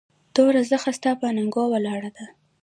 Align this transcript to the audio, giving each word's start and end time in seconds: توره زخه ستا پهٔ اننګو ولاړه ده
توره 0.35 0.61
زخه 0.71 0.91
ستا 0.97 1.11
پهٔ 1.19 1.27
اننګو 1.29 1.63
ولاړه 1.73 2.09
ده 2.17 2.25